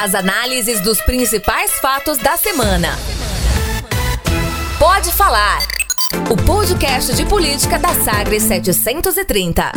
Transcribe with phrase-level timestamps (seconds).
[0.00, 2.96] As análises dos principais fatos da semana.
[4.78, 5.58] Pode falar.
[6.30, 9.72] O podcast de política da Sagres 730.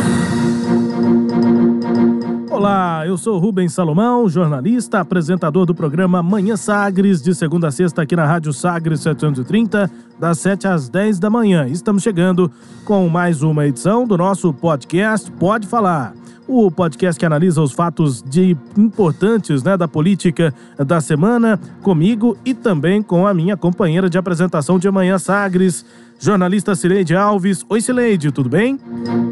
[2.52, 8.02] Olá, eu sou Rubens Salomão, jornalista, apresentador do programa Manhã Sagres, de segunda a sexta
[8.02, 9.90] aqui na Rádio Sagres 730,
[10.20, 11.66] das 7 às 10 da manhã.
[11.66, 12.52] Estamos chegando
[12.84, 16.12] com mais uma edição do nosso podcast Pode Falar
[16.46, 22.52] o podcast que analisa os fatos de importantes né, da política da semana, comigo e
[22.52, 25.86] também com a minha companheira de apresentação de amanhã, Sagres,
[26.22, 27.66] jornalista Cileide Alves.
[27.68, 28.78] Oi, Cileide, tudo bem?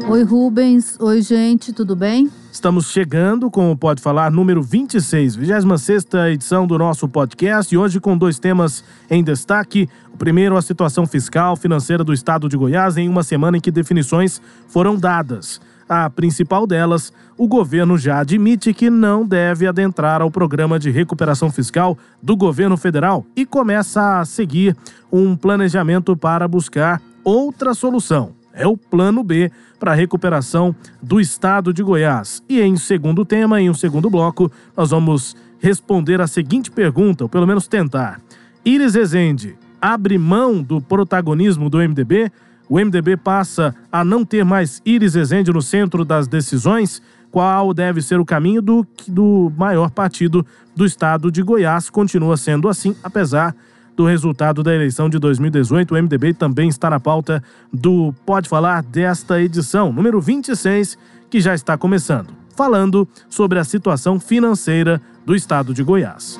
[0.09, 0.97] Oi, Rubens.
[0.99, 2.29] Oi, gente, tudo bem?
[2.51, 8.01] Estamos chegando com o Pode Falar número 26, 26 edição do nosso podcast e hoje
[8.01, 9.87] com dois temas em destaque.
[10.13, 13.71] O primeiro, a situação fiscal financeira do estado de Goiás em uma semana em que
[13.71, 15.61] definições foram dadas.
[15.93, 21.51] A principal delas, o governo já admite que não deve adentrar ao programa de recuperação
[21.51, 24.73] fiscal do governo federal e começa a seguir
[25.11, 28.31] um planejamento para buscar outra solução.
[28.53, 32.41] É o plano B para a recuperação do estado de Goiás.
[32.47, 37.29] E em segundo tema, em um segundo bloco, nós vamos responder a seguinte pergunta, ou
[37.29, 38.21] pelo menos tentar.
[38.63, 42.31] Iris Rezende abre mão do protagonismo do MDB
[42.71, 47.01] o MDB passa a não ter mais Iris Ezende no centro das decisões.
[47.29, 51.89] Qual deve ser o caminho do, do maior partido do estado de Goiás?
[51.89, 53.53] Continua sendo assim, apesar
[53.93, 55.93] do resultado da eleição de 2018.
[55.93, 60.97] O MDB também está na pauta do Pode Falar desta edição, número 26,
[61.29, 66.39] que já está começando, falando sobre a situação financeira do estado de Goiás.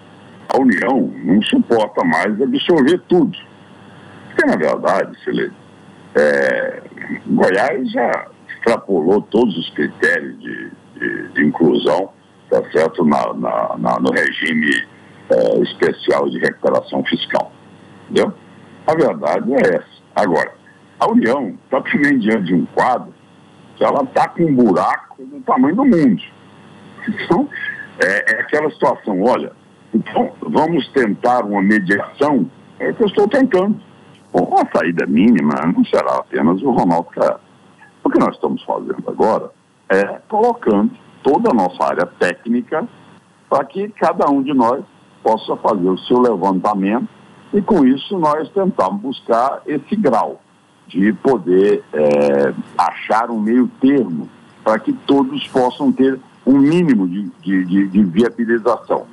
[0.49, 3.37] A União não suporta mais absorver tudo.
[4.27, 5.55] Porque, na verdade, Celeste,
[6.15, 6.83] é,
[7.25, 12.09] Goiás já extrapolou todos os critérios de, de, de inclusão,
[12.49, 14.85] tá certo, na, na, na no regime
[15.29, 17.51] é, especial de recuperação fiscal.
[18.09, 18.33] Entendeu?
[18.87, 20.01] A verdade é essa.
[20.15, 20.51] Agora,
[20.99, 23.20] a União está também diante de um quadro
[23.83, 26.23] ela está com um buraco do tamanho do mundo.
[27.07, 27.47] Então,
[27.99, 29.51] é, é aquela situação, olha,
[29.93, 32.49] então vamos tentar uma mediação,
[32.79, 33.79] é o que eu estou tentando.
[34.31, 37.41] Bom, saída mínima não será apenas o Ronaldo Caiado.
[38.03, 39.51] O que nós estamos fazendo agora
[39.89, 40.91] é colocando
[41.21, 42.87] toda a nossa área técnica
[43.49, 44.83] para que cada um de nós
[45.21, 47.07] possa fazer o seu levantamento
[47.53, 50.41] e com isso nós tentamos buscar esse grau
[50.91, 54.29] de poder é, achar um meio termo
[54.63, 59.05] para que todos possam ter um mínimo de, de, de, de viabilização.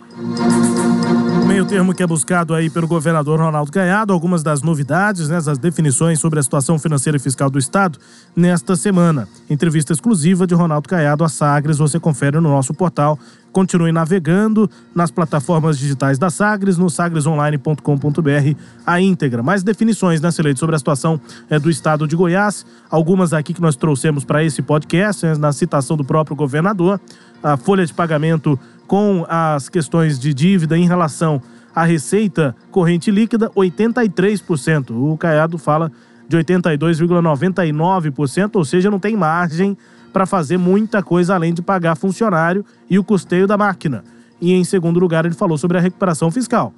[1.58, 5.38] O meio termo que é buscado aí pelo governador Ronaldo Caiado, algumas das novidades, né,
[5.38, 7.98] as definições sobre a situação financeira e fiscal do Estado
[8.36, 9.26] nesta semana.
[9.50, 13.18] Entrevista exclusiva de Ronaldo Caiado a Sagres, você confere no nosso portal
[13.52, 19.42] Continue navegando nas plataformas digitais da Sagres, no sagresonline.com.br, a íntegra.
[19.42, 22.66] Mais definições, né, Celede, sobre a situação é, do estado de Goiás.
[22.90, 27.00] Algumas aqui que nós trouxemos para esse podcast, né, na citação do próprio governador.
[27.42, 28.58] A folha de pagamento
[28.88, 31.40] com as questões de dívida em relação
[31.74, 34.90] à receita corrente líquida, 83%.
[34.90, 35.92] O Caiado fala
[36.26, 39.76] de 82,99%, ou seja, não tem margem
[40.12, 44.02] para fazer muita coisa além de pagar funcionário e o custeio da máquina.
[44.40, 46.72] E em segundo lugar, ele falou sobre a recuperação fiscal.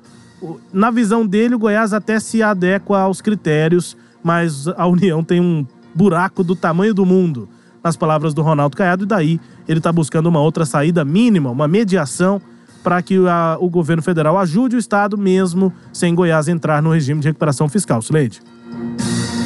[0.73, 5.67] Na visão dele, o Goiás até se adequa aos critérios, mas a União tem um
[5.95, 7.49] buraco do tamanho do mundo,
[7.83, 11.67] nas palavras do Ronaldo Caiado, e daí ele está buscando uma outra saída mínima, uma
[11.69, 12.41] mediação
[12.83, 17.21] para que a, o governo federal ajude o Estado mesmo sem Goiás entrar no regime
[17.21, 18.01] de recuperação fiscal.
[18.01, 18.41] Suleide.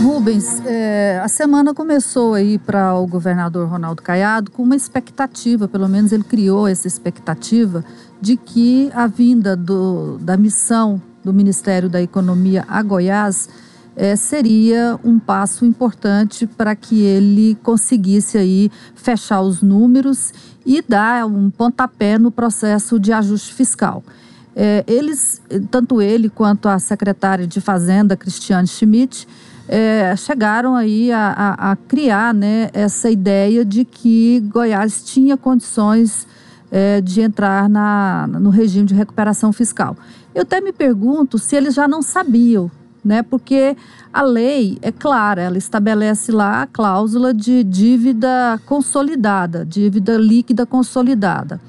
[0.03, 5.89] Rubens, é, a semana começou aí para o governador Ronaldo Caiado com uma expectativa, pelo
[5.89, 7.85] menos ele criou essa expectativa,
[8.21, 13.49] de que a vinda do, da missão do Ministério da Economia a Goiás
[13.97, 20.33] é, seria um passo importante para que ele conseguisse aí fechar os números
[20.67, 24.03] e dar um pontapé no processo de ajuste fiscal.
[24.57, 29.27] É, eles, tanto ele quanto a secretária de Fazenda, Cristiane Schmidt,
[29.69, 36.27] é, chegaram aí a, a, a, criar né, essa ideia de que Goiás tinha condições
[36.71, 39.97] é, de entrar na, no regime de recuperação fiscal.
[40.35, 42.71] Eu até me pergunto se eles já não sabiam,
[43.05, 43.23] né?
[43.23, 43.77] Porque
[44.13, 51.61] a lei é clara, ela estabelece lá a cláusula de dívida consolidada, dívida líquida consolidada.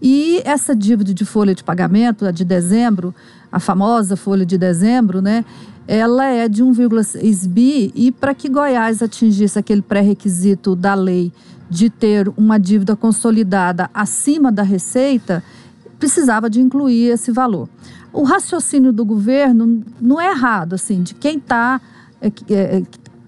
[0.00, 3.14] E essa dívida de folha de pagamento, a de dezembro,
[3.50, 5.44] a famosa folha de dezembro, né?
[5.86, 11.32] ela é de 1,6 bi e para que Goiás atingisse aquele pré-requisito da lei
[11.70, 15.42] de ter uma dívida consolidada acima da receita,
[15.98, 17.68] precisava de incluir esse valor.
[18.12, 21.80] O raciocínio do governo não é errado, assim, de quem está
[22.20, 22.82] é, é,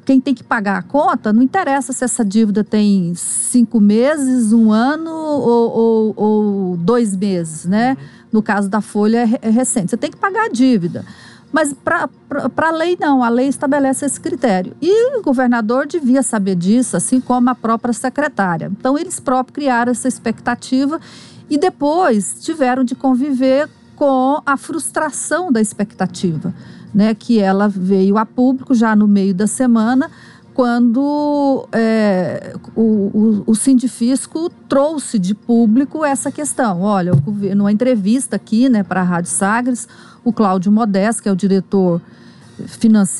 [0.08, 4.72] quem tem que pagar a conta, não interessa se essa dívida tem cinco meses, um
[4.72, 7.94] ano ou, ou, ou dois meses, né?
[8.32, 9.90] No caso da folha é recente.
[9.90, 11.04] Você tem que pagar a dívida.
[11.52, 12.08] Mas para
[12.56, 13.22] a lei, não.
[13.22, 14.74] A lei estabelece esse critério.
[14.80, 18.72] E o governador devia saber disso, assim como a própria secretária.
[18.78, 20.98] Então, eles próprios criaram essa expectativa
[21.48, 26.54] e depois tiveram de conviver com a frustração da expectativa,
[26.94, 27.14] né?
[27.14, 30.10] Que ela veio a público já no meio da semana,
[30.58, 36.82] quando é, o, o, o Sindifisco trouxe de público essa questão.
[36.82, 39.86] Olha, o governo, numa entrevista aqui né, para a Rádio Sagres,
[40.24, 42.00] o Cláudio Modesto, que é o diretor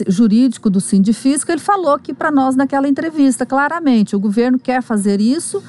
[0.08, 5.20] jurídico do Sindifisco, ele falou que para nós naquela entrevista, claramente, o governo quer fazer
[5.20, 5.62] isso,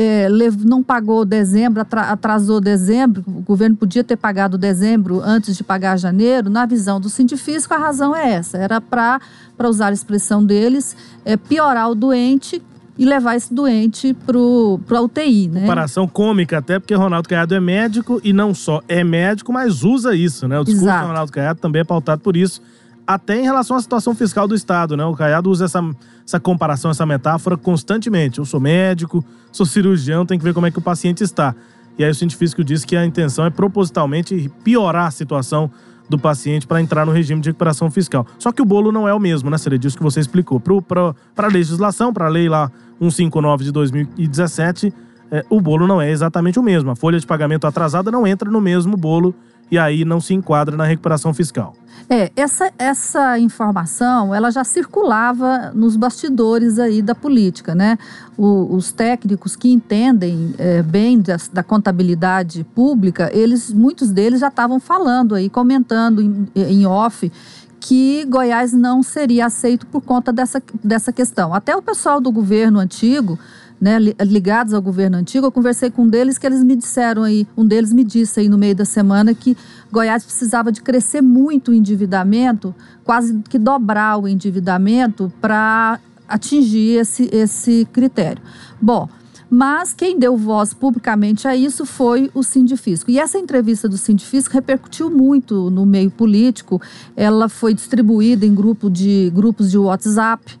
[0.00, 0.28] é,
[0.64, 6.48] não pagou dezembro, atrasou dezembro, o governo podia ter pagado dezembro antes de pagar janeiro,
[6.48, 9.20] na visão do Sindifisco, a razão é essa, era para,
[9.56, 12.62] para usar a expressão deles, é, piorar o doente
[12.96, 15.60] e levar esse doente para a UTI, né?
[15.62, 20.14] Comparação cômica até, porque Ronaldo Caiado é médico e não só é médico, mas usa
[20.14, 20.60] isso, né?
[20.60, 21.04] O discurso Exato.
[21.04, 22.62] do Ronaldo Caiado também é pautado por isso,
[23.08, 25.02] até em relação à situação fiscal do Estado, né?
[25.02, 25.82] O Caiado usa essa,
[26.26, 28.38] essa comparação, essa metáfora constantemente.
[28.38, 31.54] Eu sou médico, sou cirurgião, tem que ver como é que o paciente está.
[31.98, 35.70] E aí o científico disse que a intenção é propositalmente piorar a situação
[36.06, 38.26] do paciente para entrar no regime de recuperação fiscal.
[38.38, 39.56] Só que o bolo não é o mesmo, né?
[39.56, 40.60] Seria disso que você explicou.
[40.60, 42.70] Para a legislação, para a lei lá
[43.00, 44.92] 159 de 2017,
[45.30, 46.90] é, o bolo não é exatamente o mesmo.
[46.90, 49.34] A folha de pagamento atrasada não entra no mesmo bolo
[49.70, 51.74] e aí não se enquadra na recuperação fiscal.
[52.10, 57.98] É, essa, essa informação, ela já circulava nos bastidores aí da política, né?
[58.36, 64.48] O, os técnicos que entendem é, bem da, da, contabilidade pública, eles, muitos deles já
[64.48, 67.30] estavam falando aí, comentando em, em off,
[67.78, 71.52] que Goiás não seria aceito por conta dessa, dessa questão.
[71.52, 73.38] Até o pessoal do governo antigo
[73.80, 77.46] né, ligados ao governo antigo, eu conversei com um deles que eles me disseram aí,
[77.56, 79.56] um deles me disse aí no meio da semana que
[79.90, 87.28] Goiás precisava de crescer muito o endividamento, quase que dobrar o endividamento para atingir esse,
[87.32, 88.42] esse critério.
[88.80, 89.08] Bom,
[89.50, 93.10] mas quem deu voz publicamente a isso foi o Sindifisco.
[93.10, 96.80] E essa entrevista do Sindifisco repercutiu muito no meio político.
[97.16, 100.58] Ela foi distribuída em grupo de, grupos de WhatsApp.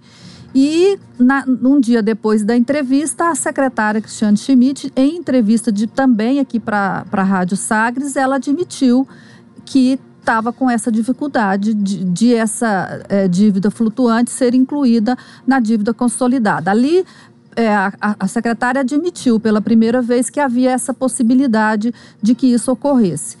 [0.54, 6.40] E na, um dia depois da entrevista, a secretária Cristiane Schmidt, em entrevista de, também
[6.40, 9.06] aqui para a Rádio Sagres, ela admitiu
[9.64, 15.94] que estava com essa dificuldade de, de essa é, dívida flutuante ser incluída na dívida
[15.94, 16.70] consolidada.
[16.70, 17.04] Ali,
[17.56, 22.70] é, a, a secretária admitiu pela primeira vez que havia essa possibilidade de que isso
[22.70, 23.36] ocorresse.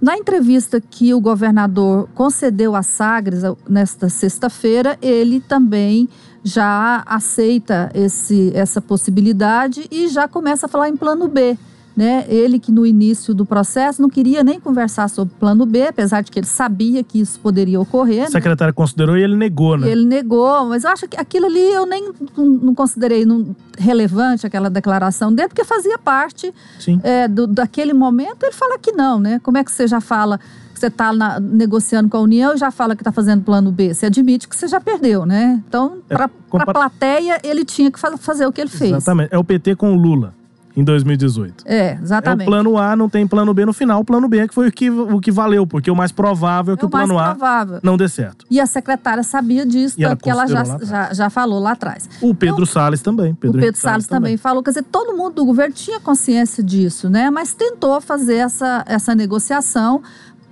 [0.00, 6.08] Na entrevista que o governador concedeu a Sagres nesta sexta-feira, ele também
[6.48, 11.56] já aceita esse, essa possibilidade e já começa a falar em plano B.
[11.94, 12.24] Né?
[12.28, 16.30] Ele que no início do processo não queria nem conversar sobre plano B, apesar de
[16.30, 18.20] que ele sabia que isso poderia ocorrer.
[18.20, 18.30] Né?
[18.30, 19.90] secretária considerou e ele negou, né?
[19.90, 24.70] Ele negou, mas eu acho que aquilo ali eu nem não, considerei não, relevante aquela
[24.70, 26.54] declaração dele, porque fazia parte
[27.02, 28.44] é, do, daquele momento.
[28.44, 29.40] Ele fala que não, né?
[29.42, 30.38] Como é que você já fala
[30.78, 33.92] você está negociando com a União e já fala que está fazendo plano B.
[33.94, 35.62] Você admite que você já perdeu, né?
[35.68, 38.92] Então, para a plateia, ele tinha que fazer o que ele fez.
[38.92, 39.28] Exatamente.
[39.32, 40.34] É o PT com o Lula.
[40.76, 41.64] em 2018.
[41.66, 42.42] É, exatamente.
[42.46, 44.00] É o plano A, não tem plano B no final.
[44.00, 46.74] O plano B é que foi o que, o que valeu, porque o mais provável
[46.74, 47.80] é que É o, plano A provável.
[47.82, 48.46] não dê certo.
[48.48, 51.72] E a secretária sabia disso, E ela tanto que ela já, já, já falou lá
[51.72, 52.08] atrás.
[52.20, 53.32] O Pedro Salles também.
[53.32, 57.10] o Pedro, Pedro Salles também falou, quer dizer, todo mundo do governo tinha consciência disso,
[57.10, 57.28] né?
[57.28, 60.00] Mas tentou fazer essa, essa negociação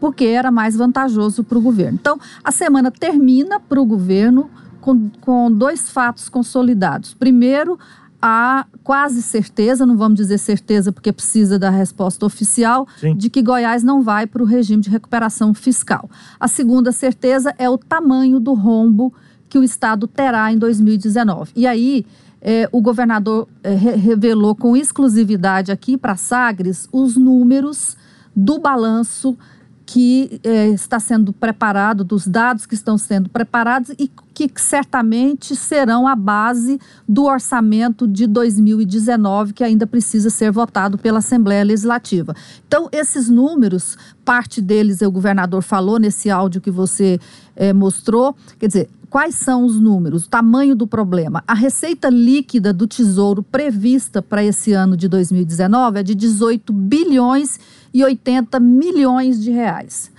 [0.00, 1.98] porque era mais vantajoso para o governo.
[2.00, 4.50] Então, a semana termina para o governo
[4.80, 7.14] com, com dois fatos consolidados.
[7.14, 7.78] Primeiro,
[8.20, 13.14] a quase certeza, não vamos dizer certeza porque precisa da resposta oficial, Sim.
[13.16, 16.08] de que Goiás não vai para o regime de recuperação fiscal.
[16.40, 19.12] A segunda certeza é o tamanho do rombo
[19.48, 21.52] que o Estado terá em 2019.
[21.54, 22.04] E aí,
[22.40, 27.96] eh, o governador eh, re- revelou com exclusividade aqui para Sagres os números
[28.34, 29.36] do balanço
[29.86, 36.08] que eh, está sendo preparado, dos dados que estão sendo preparados e que certamente serão
[36.08, 42.34] a base do orçamento de 2019, que ainda precisa ser votado pela Assembleia Legislativa.
[42.66, 47.20] Então, esses números, parte deles o governador falou nesse áudio que você
[47.54, 50.26] eh, mostrou, quer dizer, Quais são os números?
[50.26, 51.42] O tamanho do problema?
[51.46, 57.58] A receita líquida do Tesouro prevista para esse ano de 2019 é de 18 bilhões
[57.96, 60.10] e 80 milhões de reais.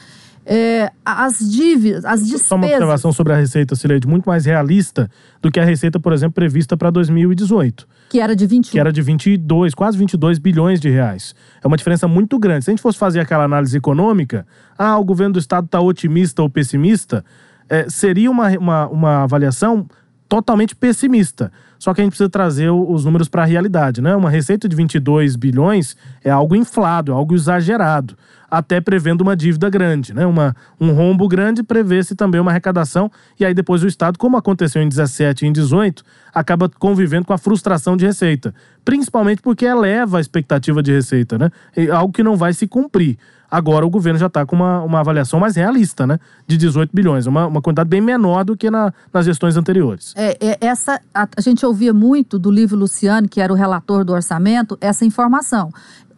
[0.50, 2.64] É, as dívidas, as Só uma despesas.
[2.64, 6.78] observação sobre a receita, Cileide, muito mais realista do que a receita, por exemplo, prevista
[6.78, 8.72] para 2018, Que era de 21.
[8.72, 11.36] que era de 22, quase 22 bilhões de reais.
[11.62, 12.64] É uma diferença muito grande.
[12.64, 16.42] Se a gente fosse fazer aquela análise econômica, ah, o governo do estado está otimista
[16.42, 17.26] ou pessimista,
[17.70, 19.86] é, seria uma, uma, uma avaliação
[20.28, 21.52] totalmente pessimista.
[21.80, 24.16] Só que a gente precisa trazer os números para a realidade, né?
[24.16, 28.18] Uma receita de 22 bilhões é algo inflado, é algo exagerado,
[28.50, 30.26] até prevendo uma dívida grande, né?
[30.26, 34.82] Uma, um rombo grande prevê-se também uma arrecadação e aí depois o Estado, como aconteceu
[34.82, 36.04] em 17 e em 18,
[36.34, 38.54] acaba convivendo com a frustração de receita,
[38.84, 41.52] principalmente porque eleva a expectativa de receita, né?
[41.76, 43.18] É algo que não vai se cumprir.
[43.50, 46.20] Agora o governo já está com uma, uma avaliação mais realista, né?
[46.46, 50.14] De 18 bilhões, uma, uma quantidade bem menor do que na- nas gestões anteriores.
[50.18, 54.04] É, é, essa, a, a gente ouvia muito do livro Luciano, que era o relator
[54.04, 55.72] do orçamento, essa informação.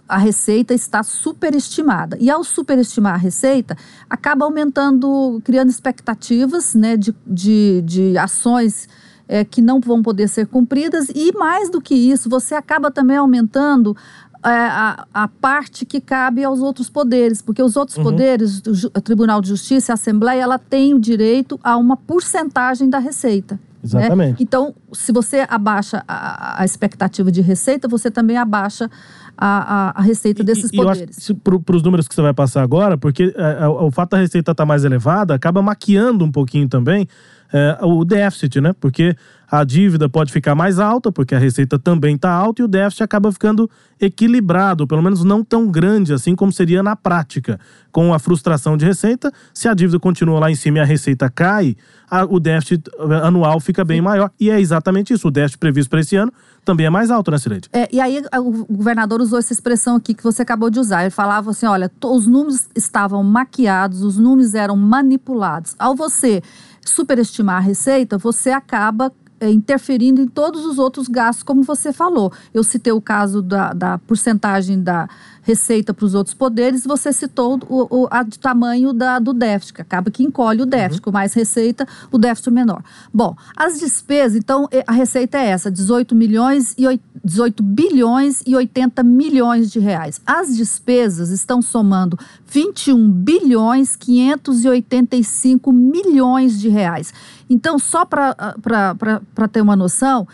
[0.07, 2.17] A receita está superestimada.
[2.19, 3.77] E ao superestimar a receita,
[4.09, 8.89] acaba aumentando, criando expectativas né, de, de, de ações
[9.27, 11.09] é, que não vão poder ser cumpridas.
[11.13, 13.95] E mais do que isso, você acaba também aumentando
[14.43, 18.03] a, a parte que cabe aos outros poderes, porque os outros Uhum.
[18.03, 22.99] poderes, o, Tribunal de Justiça a Assembleia, ela tem o direito a uma porcentagem da
[22.99, 23.55] receita.
[23.55, 23.59] né?
[23.83, 24.41] Exatamente.
[24.43, 28.89] Então, se você abaixa a, a expectativa de receita, você também abaixa
[29.37, 31.31] a, a, a receita desses E- poderes.
[31.65, 34.51] para os números que você vai passar agora, porque é, é, o fato da receita
[34.51, 37.07] estar mais elevada acaba maquiando um pouquinho também
[37.53, 38.73] é, o déficit, né?
[38.79, 39.15] Porque
[39.51, 43.03] a dívida pode ficar mais alta, porque a receita também está alta, e o déficit
[43.03, 47.59] acaba ficando equilibrado, pelo menos não tão grande assim como seria na prática.
[47.91, 51.29] Com a frustração de receita, se a dívida continua lá em cima e a receita
[51.29, 51.75] cai,
[52.09, 54.31] a- o déficit eh, anual fica bem maior.
[54.39, 55.27] E é exatamente isso.
[55.27, 56.31] O déficit previsto para esse ano
[56.63, 57.67] também é mais alto, né, Cileide?
[57.73, 61.01] É, e aí a- o governador usou essa expressão aqui que você acabou de usar.
[61.01, 65.75] Ele falava assim: olha, os números estavam maquiados, os números eram manipulados.
[65.79, 66.41] Ao você
[66.85, 69.11] superestimar a receita, você acaba
[69.41, 72.31] interferindo em todos os outros gastos, como você falou.
[72.53, 75.07] Eu citei o caso da, da porcentagem da
[75.49, 79.81] receita para os outros poderes, você citou o, o a, tamanho da, do déficit, que
[79.81, 82.83] acaba que encolhe o déficit, com mais receita, o déficit menor.
[83.11, 88.43] Bom, as despesas, então, eh, a receita é essa, 18 milhões e oit- 18 bilhões
[88.45, 90.21] e 80 milhões de reais.
[90.25, 92.17] As despesas estão somando
[92.47, 97.13] 21 bilhões 585 milhões de reais.
[97.49, 100.27] Então, só para ter uma noção,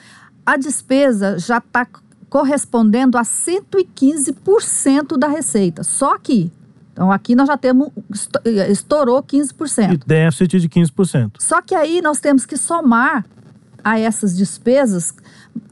[0.45, 1.87] a despesa já está
[2.29, 5.83] correspondendo a 115% da receita.
[5.83, 6.51] Só aqui.
[6.91, 9.93] Então, aqui nós já temos, esto- estourou 15%.
[9.93, 11.31] E déficit de 15%.
[11.39, 13.25] Só que aí nós temos que somar
[13.85, 15.13] a essas despesas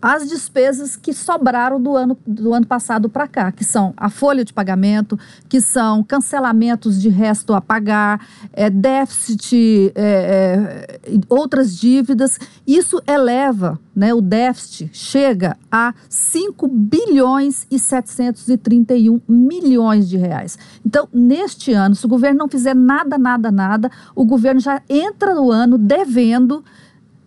[0.01, 4.43] as despesas que sobraram do ano, do ano passado para cá, que são a folha
[4.43, 12.39] de pagamento, que são cancelamentos de resto a pagar, é, déficit, é, é, outras dívidas.
[12.65, 20.57] Isso eleva, né, o déficit chega a 5 bilhões e 731 milhões de reais.
[20.85, 25.33] Então, neste ano, se o governo não fizer nada, nada, nada, o governo já entra
[25.33, 26.63] no ano devendo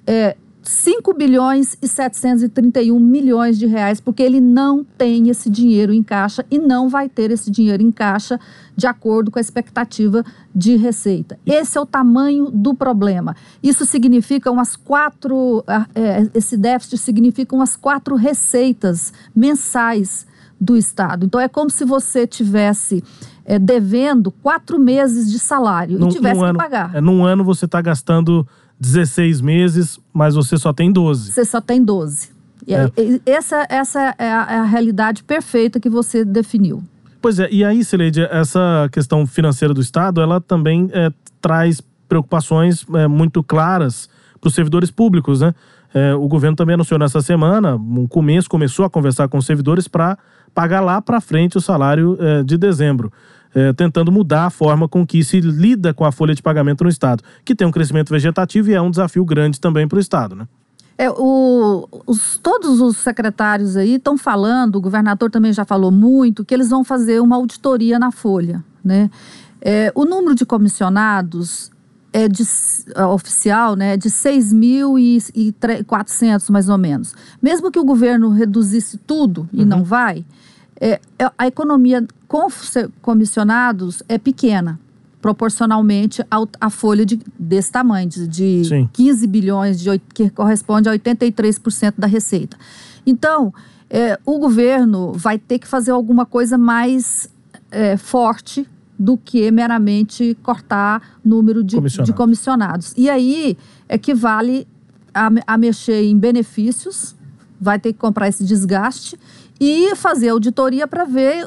[0.07, 0.37] é,
[0.68, 6.44] 5 bilhões e 731 milhões de reais, porque ele não tem esse dinheiro em caixa
[6.50, 8.40] e não vai ter esse dinheiro em caixa
[8.76, 11.38] de acordo com a expectativa de receita.
[11.46, 13.37] Esse é o tamanho do problema.
[13.62, 20.26] Isso significa umas quatro, ah, é, esse déficit significa umas quatro receitas mensais
[20.61, 21.26] do Estado.
[21.26, 23.04] Então é como se você tivesse
[23.44, 26.94] é, devendo quatro meses de salário num, e tivesse que ano, pagar.
[26.94, 28.46] É, num ano você está gastando
[28.78, 31.33] 16 meses, mas você só tem 12.
[31.33, 32.30] Você só tem 12.
[32.68, 32.90] É.
[33.30, 36.83] Essa, essa é a, é a realidade perfeita que você definiu.
[37.23, 42.87] Pois é, e aí, Sileide, essa questão financeira do Estado, ela também é, traz preocupações
[42.95, 44.09] é, muito claras
[44.40, 45.54] para os servidores públicos, né?
[45.95, 49.88] É, o governo também anunciou nessa semana, no começo, começou a conversar com os servidores
[49.88, 50.18] para
[50.54, 53.12] pagar lá para frente o salário é, de dezembro.
[53.55, 56.91] É, tentando mudar a forma com que se lida com a folha de pagamento no
[56.91, 60.37] Estado, que tem um crescimento vegetativo e é um desafio grande também para o Estado,
[60.37, 60.47] né?
[60.99, 66.43] É, o, os, todos os secretários aí estão falando, o governador também já falou muito,
[66.45, 68.65] que eles vão fazer uma auditoria na folha.
[68.83, 69.11] Né?
[69.61, 71.71] É, o número de comissionados
[72.15, 72.43] é de,
[72.95, 77.15] é, oficial né, é de 6.400, mais ou menos.
[77.43, 79.67] Mesmo que o governo reduzisse tudo, e uhum.
[79.67, 80.25] não vai,
[80.80, 82.49] é, é, a economia com
[83.00, 84.78] comissionados é pequena
[85.21, 86.23] proporcionalmente
[86.61, 92.06] à folha de, desse tamanho, de, de 15 bilhões, de, que corresponde a 83% da
[92.06, 92.56] receita.
[93.04, 93.52] Então,
[93.90, 97.28] é, o governo vai ter que fazer alguma coisa mais
[97.73, 102.06] é, forte do que meramente cortar número de comissionados.
[102.06, 102.95] de comissionados.
[102.97, 104.66] E aí é que vale
[105.12, 107.16] a, a mexer em benefícios,
[107.61, 109.18] vai ter que comprar esse desgaste
[109.61, 111.47] e fazer auditoria para ver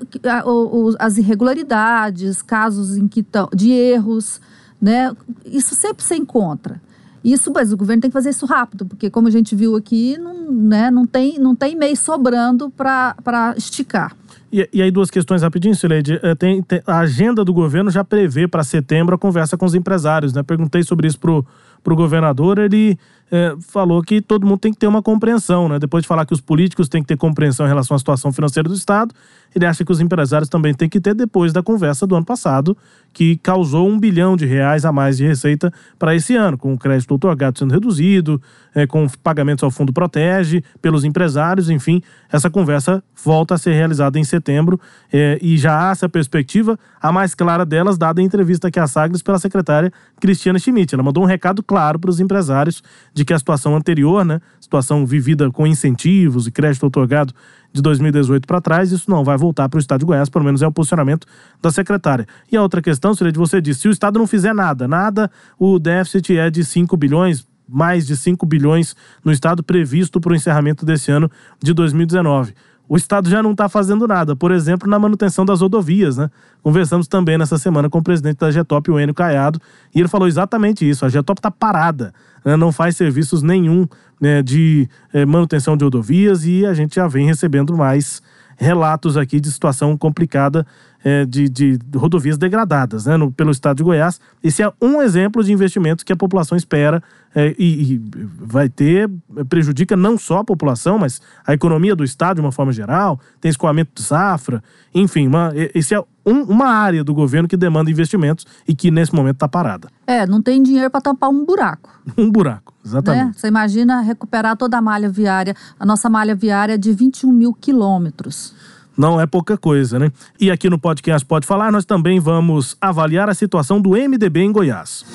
[0.98, 4.42] as irregularidades, casos em que tão, de erros,
[4.82, 5.14] né?
[5.46, 6.82] Isso sempre se encontra.
[7.24, 10.18] Isso, mas o governo tem que fazer isso rápido, porque como a gente viu aqui,
[10.18, 14.16] não, né, não, tem, não tem mês sobrando para esticar.
[14.52, 16.20] E, e, aí, duas questões rapidinho, Sileide.
[16.24, 19.76] É, tem, tem, a agenda do governo já prevê para setembro a conversa com os
[19.76, 20.42] empresários, né?
[20.42, 21.46] Perguntei sobre isso pro,
[21.84, 22.98] pro governador, ele
[23.32, 25.80] é, falou que todo mundo tem que ter uma compreensão, né?
[25.80, 28.68] Depois de falar que os políticos têm que ter compreensão em relação à situação financeira
[28.68, 29.14] do Estado,
[29.56, 32.78] ele acha que os empresários também têm que ter depois da conversa do ano passado,
[33.12, 36.78] que causou um bilhão de reais a mais de receita para esse ano, com o
[36.78, 38.42] crédito otorgado sendo reduzido,
[38.74, 42.02] é, com pagamentos ao Fundo Protege, pelos empresários, enfim,
[42.32, 44.80] essa conversa volta a ser realizada em setembro
[45.12, 48.88] é, e já há essa perspectiva, a mais clara delas, dada a entrevista aqui à
[48.88, 50.94] Sagres pela secretária Cristiana Schmidt.
[50.94, 55.06] Ela mandou um recado claro para os empresários de que a situação anterior, né, situação
[55.06, 57.34] vivida com incentivos e crédito otorgado
[57.72, 60.62] de 2018 para trás, isso não vai voltar para o Estado de Goiás, pelo menos
[60.62, 61.28] é o posicionamento
[61.62, 62.28] da secretária.
[62.52, 65.30] E a outra questão, seria de você disse, se o Estado não fizer nada, nada,
[65.58, 70.36] o déficit é de 5 bilhões, mais de 5 bilhões no Estado previsto para o
[70.36, 71.30] encerramento desse ano
[71.62, 72.54] de 2019
[72.90, 76.32] o Estado já não está fazendo nada, por exemplo, na manutenção das rodovias, né?
[76.64, 79.62] Conversamos também nessa semana com o presidente da Getop, o Enio Caiado,
[79.94, 82.12] e ele falou exatamente isso: a Getop está parada,
[82.44, 82.58] né?
[82.58, 83.88] não faz serviços nenhum
[84.20, 88.22] né, de eh, manutenção de rodovias e a gente já vem recebendo mais
[88.58, 90.66] relatos aqui de situação complicada
[91.04, 94.20] é, de, de, rodovias degradadas né, no, pelo estado de Goiás.
[94.44, 97.02] Esse é um exemplo de investimentos que a população espera
[97.34, 98.02] é, e, e,
[98.38, 99.10] vai ter,
[99.48, 103.50] prejudica não só a população, mas a economia do estado de uma forma geral, tem
[103.50, 108.46] escoamento de safra, enfim, uma, esse é um, uma área do governo que demanda investimentos
[108.68, 109.90] e que nesse momento está parada.
[110.06, 111.90] É, não tem dinheiro para tampar um buraco.
[112.18, 113.26] Um buraco, exatamente.
[113.26, 113.34] Né?
[113.36, 117.54] Você imagina recuperar toda a malha viária, a nossa malha viária é de 21 mil
[117.54, 118.56] quilômetros
[119.00, 120.12] não é pouca coisa, né?
[120.38, 124.52] E aqui no podcast Pode Falar, nós também vamos avaliar a situação do MDB em
[124.52, 125.06] Goiás.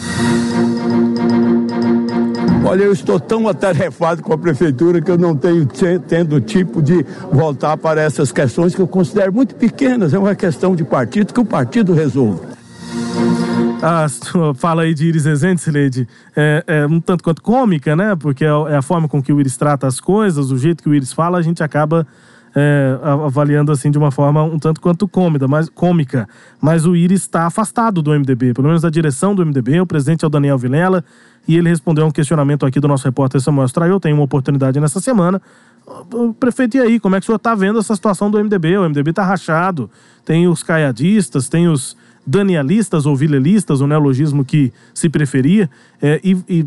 [2.64, 5.68] Olha, eu estou tão atarefado com a prefeitura que eu não tenho
[6.08, 10.14] tendo tipo de voltar para essas questões que eu considero muito pequenas.
[10.14, 12.40] É uma questão de partido que o partido resolve.
[13.82, 14.06] Ah,
[14.56, 18.16] fala aí de Iris Rezende, Sileide, é, é, um tanto quanto cômica, né?
[18.16, 20.88] Porque é, é a forma com que o Iris trata as coisas, o jeito que
[20.88, 22.06] o Iris fala, a gente acaba
[22.54, 26.28] é, avaliando assim de uma forma um tanto quanto cômica, mas, cômica.
[26.60, 29.80] Mas o Iris está afastado do MDB, pelo menos da direção do MDB.
[29.80, 31.04] O presidente é o Daniel Vilela
[31.48, 33.98] e ele respondeu a um questionamento aqui do nosso repórter Samuel Straiu.
[33.98, 35.42] Tem uma oportunidade nessa semana.
[36.40, 38.78] Prefeito, e aí, como é que o senhor está vendo essa situação do MDB?
[38.78, 39.90] O MDB está rachado,
[40.24, 45.68] tem os caiadistas, tem os danielistas ou vilelistas, o neologismo que se preferia,
[46.00, 46.64] é, e, e,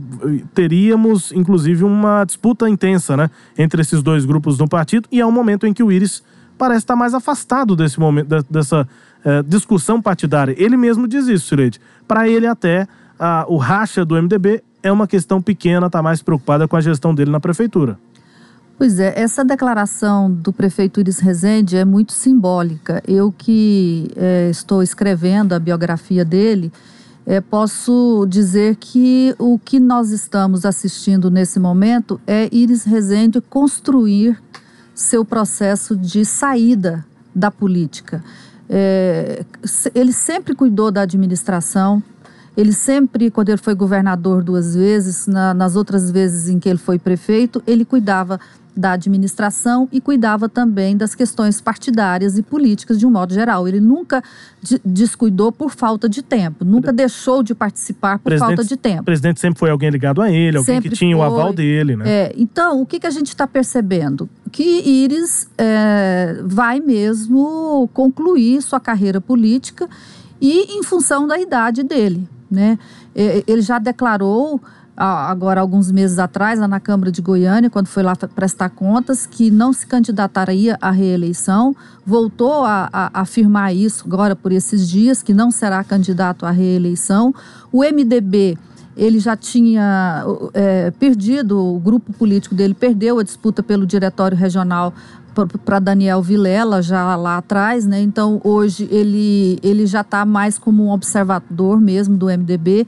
[0.54, 5.32] teríamos, inclusive, uma disputa intensa né, entre esses dois grupos no partido, e é um
[5.32, 6.24] momento em que o Íris
[6.58, 8.88] parece estar mais afastado desse momento, dessa
[9.24, 10.56] é, discussão partidária.
[10.58, 11.80] Ele mesmo diz isso, Sileide.
[12.08, 12.88] Para ele, até
[13.20, 17.14] a, o racha do MDB é uma questão pequena, está mais preocupada com a gestão
[17.14, 18.00] dele na prefeitura.
[18.78, 23.02] Pois é, essa declaração do prefeito Iris Rezende é muito simbólica.
[23.08, 26.72] Eu que é, estou escrevendo a biografia dele,
[27.26, 34.40] é, posso dizer que o que nós estamos assistindo nesse momento é Iris Rezende construir
[34.94, 38.24] seu processo de saída da política.
[38.70, 39.44] É,
[39.96, 42.04] ele sempre cuidou da administração,
[42.56, 46.80] ele sempre, quando ele foi governador duas vezes, na, nas outras vezes em que ele
[46.80, 48.40] foi prefeito, ele cuidava
[48.78, 53.68] da administração e cuidava também das questões partidárias e políticas de um modo geral.
[53.68, 54.24] Ele nunca
[54.84, 59.02] descuidou por falta de tempo, nunca deixou de participar por presidente, falta de tempo.
[59.02, 61.26] O presidente sempre foi alguém ligado a ele, alguém sempre que tinha foi.
[61.26, 62.04] o aval dele, né?
[62.08, 64.30] É, então, o que, que a gente está percebendo?
[64.52, 69.90] Que Iris é, vai mesmo concluir sua carreira política
[70.40, 72.78] e em função da idade dele, né?
[73.16, 74.62] Ele já declarou
[74.98, 79.52] agora alguns meses atrás, lá na Câmara de Goiânia, quando foi lá prestar contas, que
[79.52, 85.34] não se candidataria à reeleição, voltou a, a, afirmar isso agora por esses dias, que
[85.34, 87.34] não será candidato à reeleição.
[87.72, 88.58] O MDB
[88.96, 94.92] ele já tinha é, perdido, o grupo político dele perdeu a disputa pelo diretório regional
[95.64, 98.02] para Daniel Vilela já lá atrás, né?
[98.02, 102.88] Então hoje ele, ele já está mais como um observador mesmo do MDB.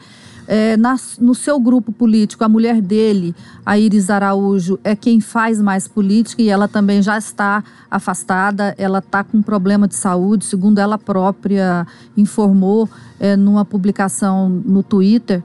[0.51, 5.62] É, na, no seu grupo político, a mulher dele, a Iris Araújo, é quem faz
[5.62, 10.79] mais política e ela também já está afastada, ela está com problema de saúde, segundo
[10.79, 11.85] ela própria
[12.17, 15.43] informou é, numa publicação no Twitter.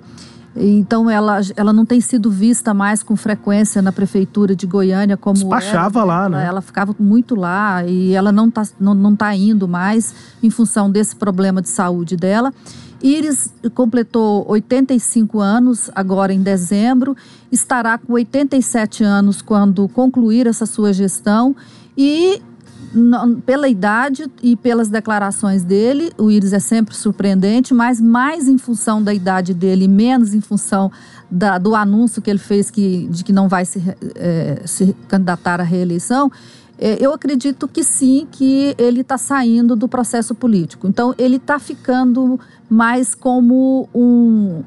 [0.56, 5.34] Então ela, ela não tem sido vista mais com frequência na prefeitura de Goiânia como
[5.34, 6.46] despachava era, lá, né?
[6.46, 10.90] Ela ficava muito lá e ela não está não, não tá indo mais em função
[10.90, 12.54] desse problema de saúde dela.
[13.04, 17.14] Iris completou 85 anos agora em dezembro,
[17.52, 21.54] estará com 87 anos quando concluir essa sua gestão
[21.98, 22.40] e
[23.44, 29.02] pela idade e pelas declarações dele, o Iris é sempre surpreendente, mas mais em função
[29.02, 30.90] da idade dele, menos em função
[31.30, 33.82] da, do anúncio que ele fez que, de que não vai se,
[34.14, 36.30] é, se candidatar à reeleição.
[36.78, 40.88] É, eu acredito que sim, que ele está saindo do processo político.
[40.88, 44.62] Então, ele está ficando mais como um,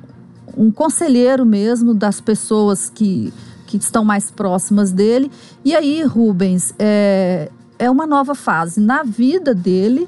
[0.55, 3.33] um conselheiro mesmo das pessoas que,
[3.65, 5.29] que estão mais próximas dele.
[5.65, 10.07] E aí, Rubens, é, é uma nova fase na vida dele,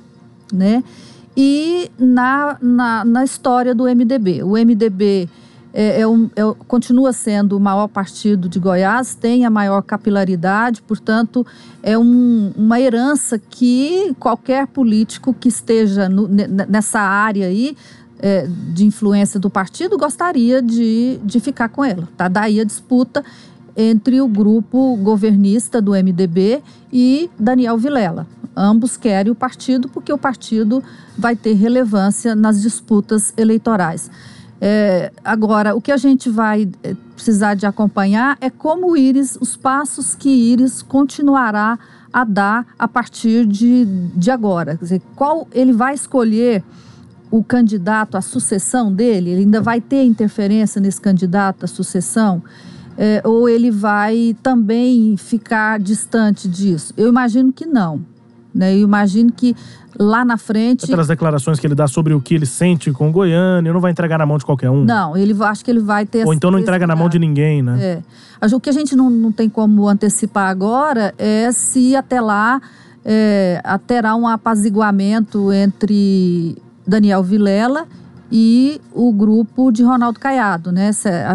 [0.51, 0.83] né?
[1.35, 4.43] E na, na, na história do MDB.
[4.43, 5.29] O MDB
[5.73, 10.81] é, é um, é, continua sendo o maior partido de Goiás, tem a maior capilaridade,
[10.81, 11.45] portanto,
[11.83, 17.77] é um, uma herança que qualquer político que esteja no, nessa área aí
[18.19, 22.07] é, de influência do partido gostaria de, de ficar com ela.
[22.17, 22.27] Tá?
[22.27, 23.23] Daí a disputa
[23.77, 28.27] entre o grupo governista do MDB e Daniel Vilela.
[28.55, 30.83] Ambos querem o partido porque o partido
[31.17, 34.11] vai ter relevância nas disputas eleitorais.
[34.61, 39.37] É, agora, o que a gente vai é, precisar de acompanhar é como o Íris,
[39.39, 41.79] os passos que Íris continuará
[42.11, 44.75] a dar a partir de, de agora.
[44.75, 46.63] Quer dizer, qual ele vai escolher
[47.31, 49.29] o candidato à sucessão dele?
[49.29, 52.43] Ele ainda vai ter interferência nesse candidato à sucessão?
[52.97, 56.93] É, ou ele vai também ficar distante disso?
[56.97, 58.01] Eu imagino que não.
[58.59, 58.75] Né?
[58.75, 59.55] Eu imagino que
[59.97, 60.85] lá na frente.
[60.85, 63.89] Pelas declarações que ele dá sobre o que ele sente com o Goiânia, não vai
[63.89, 64.83] entregar na mão de qualquer um.
[64.83, 66.27] Não, ele acho que ele vai ter.
[66.27, 68.03] Ou então não entrega na mão de ninguém, né?
[68.41, 68.55] É.
[68.55, 72.61] O que a gente não, não tem como antecipar agora é se até lá
[73.05, 77.87] é, terá um apaziguamento entre Daniel Vilela
[78.31, 80.91] e o grupo de Ronaldo Caiado, né?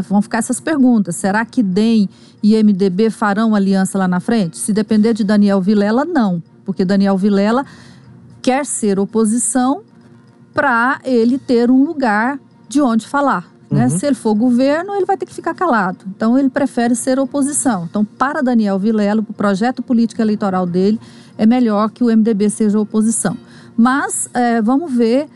[0.08, 1.16] Vão ficar essas perguntas.
[1.16, 2.08] Será que DEM
[2.42, 4.58] e MDB farão aliança lá na frente?
[4.58, 6.42] Se depender de Daniel Vilela, não.
[6.64, 7.64] Porque Daniel Vilela
[8.42, 9.82] quer ser oposição
[10.52, 13.52] para ele ter um lugar de onde falar.
[13.70, 13.84] Né?
[13.84, 13.90] Uhum.
[13.90, 16.04] Se ele for governo, ele vai ter que ficar calado.
[16.14, 17.86] Então, ele prefere ser oposição.
[17.90, 21.00] Então, para Daniel Vilela, o projeto político eleitoral dele,
[21.36, 23.36] é melhor que o MDB seja oposição.
[23.76, 25.28] Mas, é, vamos ver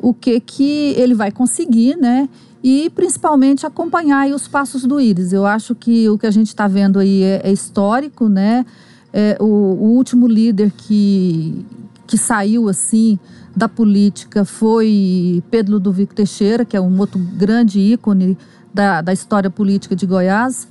[0.00, 2.28] o que, que ele vai conseguir, né?
[2.62, 5.32] E principalmente acompanhar os passos do Íris.
[5.32, 8.64] Eu acho que o que a gente está vendo aí é, é histórico, né?
[9.12, 11.66] É, o, o, último líder que,
[12.06, 13.18] que saiu assim
[13.54, 18.38] da política foi Pedro Ludovico Teixeira, que é um outro grande ícone
[18.72, 20.66] da, da história política de Goiás.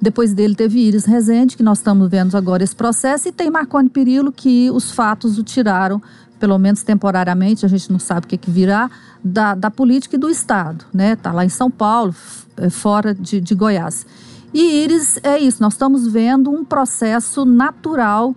[0.00, 3.88] Depois dele teve Iris Rezende, que nós estamos vendo agora esse processo, e tem Marconi
[3.88, 6.02] Perillo, que os fatos o tiraram
[6.38, 8.90] pelo menos temporariamente, a gente não sabe o que, que virá,
[9.22, 11.12] da, da política e do Estado, né?
[11.12, 12.14] Está lá em São Paulo,
[12.56, 14.06] é, fora de, de Goiás.
[14.52, 18.34] E Iris é isso, nós estamos vendo um processo natural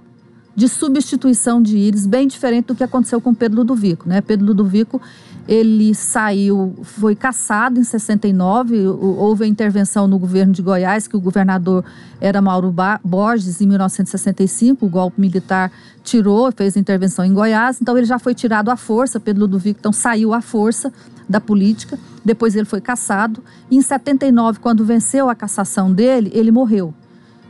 [0.55, 4.19] de substituição de Iris, bem diferente do que aconteceu com Pedro Ludovico, né?
[4.19, 5.01] Pedro Ludovico
[5.47, 11.19] ele saiu, foi caçado em 69, houve a intervenção no governo de Goiás, que o
[11.19, 11.83] governador
[12.21, 12.71] era Mauro
[13.03, 15.71] Borges, em 1965, o golpe militar
[16.03, 19.91] tirou, fez intervenção em Goiás, então ele já foi tirado à força, Pedro Ludovico então
[19.91, 20.93] saiu à força
[21.29, 26.51] da política, depois ele foi caçado, e em 79, quando venceu a cassação dele, ele
[26.51, 26.93] morreu.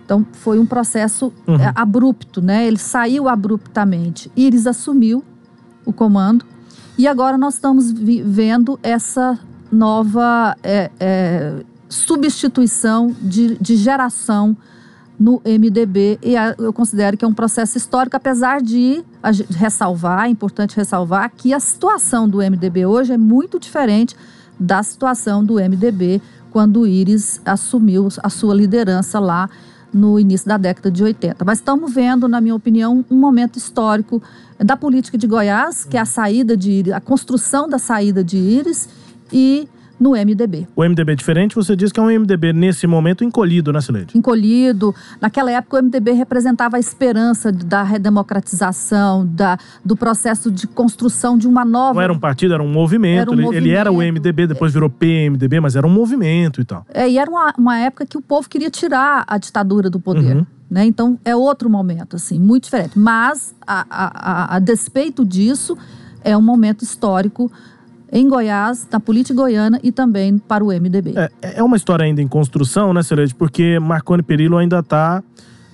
[0.03, 1.55] Então foi um processo uhum.
[1.55, 2.67] é, abrupto, né?
[2.67, 4.29] Ele saiu abruptamente.
[4.35, 5.23] Iris assumiu
[5.85, 6.45] o comando,
[6.97, 9.39] e agora nós estamos vendo essa
[9.71, 14.57] nova é, é, substituição de, de geração
[15.17, 19.03] no MDB e eu considero que é um processo histórico, apesar de
[19.51, 24.15] ressalvar, é importante ressalvar que a situação do MDB hoje é muito diferente
[24.59, 29.49] da situação do MDB quando o Íris assumiu a sua liderança lá
[29.93, 31.43] no início da década de 80.
[31.43, 34.21] Mas estamos vendo, na minha opinião, um momento histórico
[34.57, 38.37] da política de Goiás, que é a saída de Íris, a construção da saída de
[38.37, 38.89] Íris
[39.31, 39.67] e
[39.99, 40.67] no MDB.
[40.75, 43.79] O MDB é diferente, você diz que é um MDB nesse momento encolhido, né?
[44.15, 44.95] Encolhido.
[45.19, 51.47] Naquela época o MDB representava a esperança da redemocratização, da, do processo de construção de
[51.47, 51.95] uma nova...
[51.95, 53.21] Não era um partido, era um movimento.
[53.21, 53.65] Era um ele, movimento.
[53.65, 56.85] ele, era o MDB, depois virou PMDB, mas era um movimento e tal.
[56.93, 60.37] É, e era uma, uma época que o povo queria tirar a ditadura do poder.
[60.37, 60.45] Uhum.
[60.69, 60.85] Né?
[60.85, 62.97] Então é outro momento, assim, muito diferente.
[62.97, 65.77] Mas, a, a, a, a despeito disso,
[66.23, 67.51] é um momento histórico
[68.11, 71.13] em Goiás, na política goiana e também para o MDB.
[71.15, 73.35] É, é uma história ainda em construção, né, Celeste?
[73.35, 75.23] Porque Marconi Perillo ainda está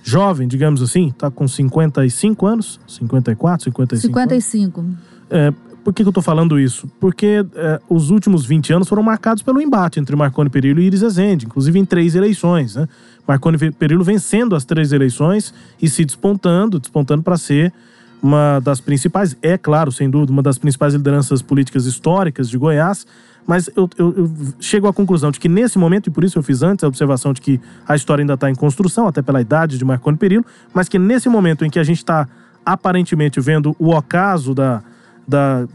[0.02, 4.80] jovem, digamos assim, está com 55 anos, 54, 55 55.
[4.80, 4.96] Anos.
[5.28, 6.88] É, por que, que eu estou falando isso?
[7.00, 11.02] Porque é, os últimos 20 anos foram marcados pelo embate entre Marconi Perillo e Iris
[11.02, 12.88] Ezende, inclusive em três eleições, né?
[13.26, 17.72] Marconi Perillo vencendo as três eleições e se despontando, despontando para ser
[18.26, 23.06] uma das principais, é claro, sem dúvida, uma das principais lideranças políticas históricas de Goiás,
[23.46, 26.42] mas eu, eu, eu, chego à conclusão de que nesse momento, e por isso eu
[26.42, 29.78] fiz antes a observação de que a história ainda está em construção, até pela idade
[29.78, 32.26] de Marconi Perillo, mas que nesse momento em que a gente está
[32.64, 34.82] aparentemente vendo o ocaso da,
[35.26, 35.68] da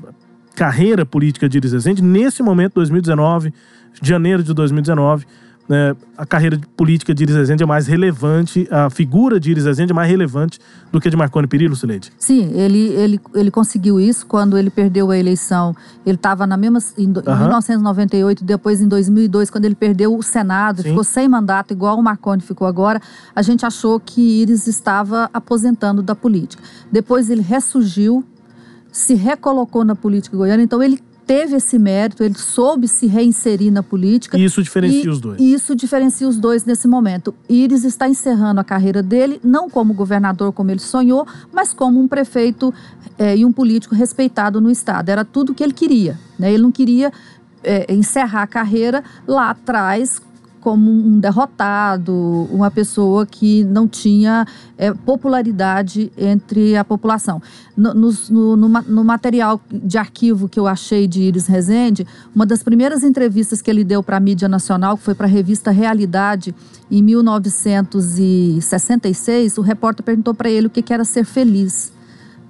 [0.53, 3.53] carreira política de Iris Rezende, nesse momento, 2019,
[4.01, 5.25] janeiro de 2019,
[5.71, 9.93] né, a carreira política de Iris Rezende é mais relevante, a figura de Iris Rezende
[9.93, 10.59] é mais relevante
[10.91, 12.11] do que a de Marconi Perillo, Sileide?
[12.19, 15.73] Sim, ele, ele, ele conseguiu isso quando ele perdeu a eleição.
[16.05, 16.79] Ele estava na mesma.
[16.97, 17.21] Em, uhum.
[17.25, 20.89] em 1998, depois em 2002, quando ele perdeu o Senado, Sim.
[20.89, 23.01] ficou sem mandato, igual o Marconi ficou agora,
[23.33, 26.61] a gente achou que Iris estava aposentando da política.
[26.91, 28.25] Depois ele ressurgiu,
[28.91, 33.81] se recolocou na política goiana, então ele teve esse mérito, ele soube se reinserir na
[33.81, 34.37] política.
[34.37, 35.39] E isso diferencia e, os dois.
[35.39, 37.33] Isso diferencia os dois nesse momento.
[37.47, 42.05] Iris está encerrando a carreira dele, não como governador, como ele sonhou, mas como um
[42.05, 42.73] prefeito
[43.17, 45.07] é, e um político respeitado no Estado.
[45.07, 46.19] Era tudo o que ele queria.
[46.37, 46.51] Né?
[46.51, 47.13] Ele não queria
[47.63, 50.21] é, encerrar a carreira lá atrás
[50.61, 54.45] como um derrotado, uma pessoa que não tinha
[54.77, 57.41] é, popularidade entre a população.
[57.75, 62.61] No, no, no, no, material de arquivo que eu achei de Iris Rezende, uma das
[62.61, 66.53] primeiras entrevistas que ele deu para a mídia nacional, que foi para a revista Realidade,
[66.89, 71.91] em 1966, o repórter perguntou para ele o que, que era ser feliz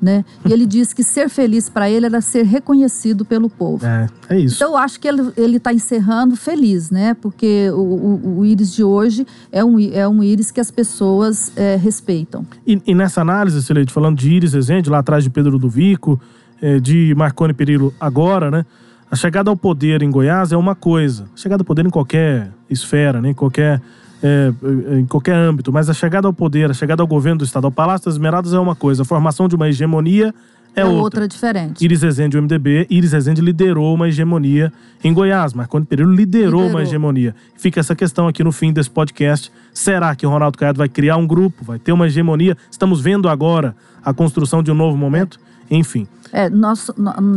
[0.02, 0.26] né?
[0.44, 3.86] E ele disse que ser feliz para ele era ser reconhecido pelo povo.
[3.86, 4.56] É, é isso.
[4.56, 7.14] Então eu acho que ele está encerrando feliz, né?
[7.14, 11.52] Porque o, o, o, íris de hoje é um, é um íris que as pessoas
[11.56, 12.46] é, respeitam.
[12.66, 16.20] E, e, nessa análise, Celeste, falando de íris Rezende, lá atrás de Pedro Ludovico,
[16.62, 18.66] é, de Marconi Perillo agora, né?
[19.12, 21.26] A chegada ao poder em Goiás é uma coisa.
[21.36, 23.32] A chegada ao poder em qualquer esfera, né?
[23.32, 23.82] em qualquer
[24.24, 24.54] é,
[25.00, 27.72] em qualquer âmbito, mas a chegada ao poder, a chegada ao governo do Estado, ao
[27.72, 30.34] Palácio das Esmeradas é uma coisa, a formação de uma hegemonia
[30.76, 31.02] é, é outra.
[31.02, 31.84] outra diferente.
[31.84, 34.72] Iris Rezende, o MDB, Iris Rezende liderou uma hegemonia
[35.04, 37.36] em Goiás, Marconi Perillo liderou, liderou, uma hegemonia.
[37.58, 39.52] Fica essa questão aqui no fim desse podcast.
[39.74, 42.56] Será que o Ronaldo Caiado vai criar um grupo, vai ter uma hegemonia?
[42.70, 45.40] Estamos vendo agora a construção de um novo momento?
[45.72, 46.06] Enfim.
[46.34, 46.94] É, nosso,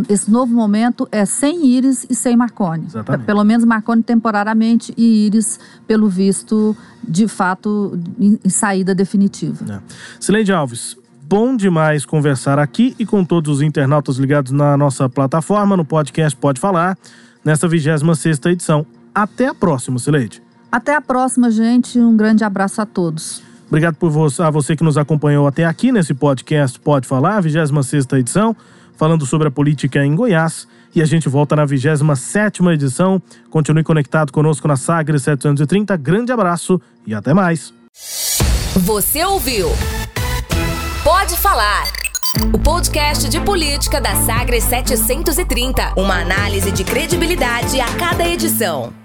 [0.08, 2.86] esse novo momento é sem Íris e sem Marconi.
[2.86, 3.26] Exatamente.
[3.26, 9.64] Pelo menos Marconi temporariamente e Íris, pelo visto, de fato, em, em saída definitiva.
[9.72, 9.80] É.
[10.20, 10.96] Sileide Alves,
[11.28, 16.36] bom demais conversar aqui e com todos os internautas ligados na nossa plataforma, no podcast
[16.36, 16.96] Pode Falar,
[17.44, 18.86] nessa 26 edição.
[19.14, 20.42] Até a próxima, Sileide.
[20.70, 22.00] Até a próxima, gente.
[22.00, 23.42] Um grande abraço a todos.
[23.66, 28.06] Obrigado por você, a você que nos acompanhou até aqui nesse podcast Pode Falar, 26
[28.12, 28.54] edição,
[28.96, 30.68] falando sobre a política em Goiás.
[30.94, 33.20] E a gente volta na 27 edição.
[33.50, 35.96] Continue conectado conosco na Sagres 730.
[35.96, 37.74] Grande abraço e até mais.
[38.76, 39.68] Você ouviu?
[41.02, 41.84] Pode falar
[42.52, 45.94] O podcast de política da Sagres 730.
[45.96, 49.03] Uma análise de credibilidade a cada edição.